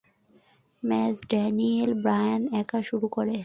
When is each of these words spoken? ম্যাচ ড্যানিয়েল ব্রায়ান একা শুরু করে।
ম্যাচ 0.83 1.15
ড্যানিয়েল 1.29 1.91
ব্রায়ান 2.03 2.41
একা 2.53 2.79
শুরু 2.89 3.07
করে। 3.07 3.37